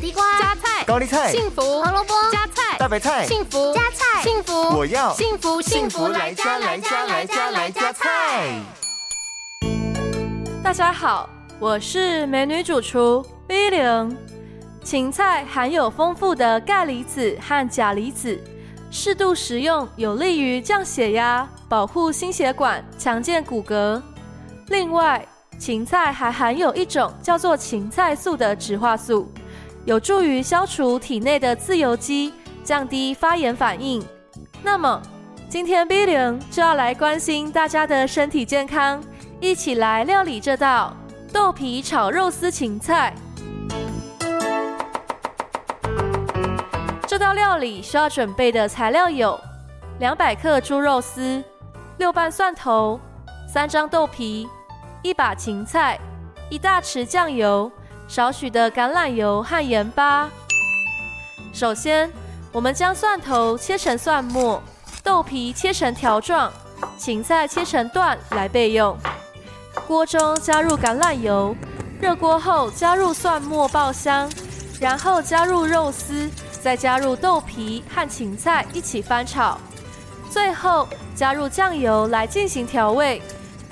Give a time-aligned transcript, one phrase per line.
[0.00, 8.58] 地瓜、加菜、高丽菜、幸福、胡萝卜、加菜、大白菜、幸福、加菜、幸福，我要幸福幸福来加来加来加来加菜。
[10.64, 11.28] 大家好，
[11.58, 14.16] 我是美女主厨 V 零。
[14.82, 18.42] 芹菜含有丰富的钙离子和钾离子，
[18.90, 24.00] 适度食用有利于降血压、保护心血管、强健骨骼。
[24.68, 25.22] 另外，
[25.58, 29.30] 芹菜还含有一种叫做芹菜素的植化素，
[29.86, 32.32] 有助于消除体内的自由基，
[32.62, 34.04] 降低发炎反应。
[34.62, 35.00] 那么，
[35.48, 39.02] 今天 V 零就要来关心大家的身体健康，
[39.40, 40.94] 一起来料理这道
[41.32, 43.14] 豆皮炒肉丝芹菜。
[47.06, 49.40] 这道料理需要准备的材料有：
[49.98, 51.42] 两百克猪肉丝、
[51.98, 53.00] 六瓣蒜头、
[53.48, 54.48] 三张豆皮。
[55.02, 55.98] 一把芹菜，
[56.50, 57.72] 一大匙酱油，
[58.10, 60.28] 少许的橄榄油和盐巴。
[61.52, 62.10] 首先，
[62.50, 64.60] 我们将蒜头切成蒜末，
[65.04, 66.52] 豆皮切成条状，
[66.98, 68.98] 芹菜切成段来备用。
[69.86, 71.54] 锅中加入橄榄油，
[72.00, 74.28] 热锅后加入蒜末爆香，
[74.80, 76.28] 然后加入肉丝，
[76.60, 79.56] 再加入豆皮和芹菜一起翻炒，
[80.28, 83.22] 最后加入酱油来进行调味。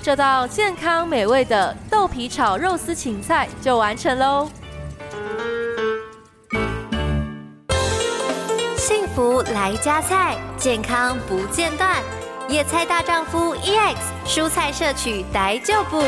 [0.01, 4.49] 这道健康美味的豆皮炒肉丝芹菜就完成喽！
[8.77, 12.01] 幸福来加菜，健康不间断。
[12.47, 16.01] 野菜大丈夫 EX，蔬菜摄取逮就补。